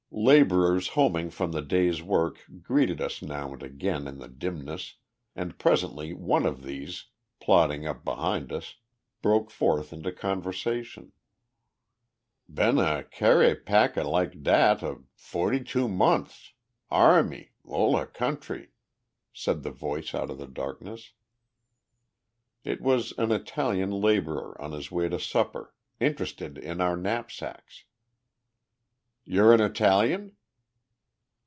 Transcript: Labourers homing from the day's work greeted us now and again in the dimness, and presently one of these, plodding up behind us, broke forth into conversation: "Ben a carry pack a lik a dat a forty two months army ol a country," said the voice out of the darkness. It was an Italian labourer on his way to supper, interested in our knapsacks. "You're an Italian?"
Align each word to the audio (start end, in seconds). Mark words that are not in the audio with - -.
Labourers 0.13 0.89
homing 0.89 1.29
from 1.29 1.53
the 1.53 1.61
day's 1.61 2.03
work 2.03 2.43
greeted 2.61 2.99
us 3.01 3.21
now 3.21 3.53
and 3.53 3.63
again 3.63 4.07
in 4.07 4.17
the 4.19 4.27
dimness, 4.27 4.95
and 5.37 5.57
presently 5.57 6.13
one 6.13 6.45
of 6.45 6.63
these, 6.63 7.05
plodding 7.39 7.87
up 7.87 8.03
behind 8.03 8.51
us, 8.51 8.75
broke 9.21 9.49
forth 9.49 9.93
into 9.93 10.11
conversation: 10.11 11.13
"Ben 12.49 12.77
a 12.77 13.05
carry 13.05 13.55
pack 13.55 13.95
a 13.95 14.03
lik 14.03 14.33
a 14.33 14.37
dat 14.37 14.83
a 14.83 14.99
forty 15.15 15.63
two 15.63 15.87
months 15.87 16.51
army 16.91 17.53
ol 17.65 17.97
a 17.97 18.05
country," 18.05 18.71
said 19.33 19.63
the 19.63 19.71
voice 19.71 20.13
out 20.13 20.29
of 20.29 20.37
the 20.37 20.47
darkness. 20.47 21.13
It 22.65 22.81
was 22.81 23.13
an 23.17 23.31
Italian 23.31 23.89
labourer 23.91 24.59
on 24.61 24.73
his 24.73 24.91
way 24.91 25.07
to 25.07 25.19
supper, 25.21 25.73
interested 26.01 26.57
in 26.57 26.81
our 26.81 26.97
knapsacks. 26.97 27.85
"You're 29.23 29.53
an 29.53 29.61
Italian?" 29.61 30.35